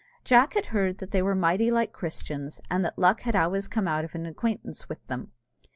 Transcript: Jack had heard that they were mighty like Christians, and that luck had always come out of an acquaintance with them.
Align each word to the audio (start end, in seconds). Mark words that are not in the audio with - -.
Jack 0.25 0.53
had 0.55 0.65
heard 0.73 0.97
that 0.97 1.11
they 1.11 1.21
were 1.21 1.35
mighty 1.35 1.69
like 1.69 1.91
Christians, 1.93 2.59
and 2.71 2.83
that 2.83 2.97
luck 2.97 3.21
had 3.21 3.35
always 3.35 3.67
come 3.67 3.87
out 3.87 4.03
of 4.03 4.15
an 4.15 4.25
acquaintance 4.25 4.89
with 4.89 5.05
them. 5.05 5.31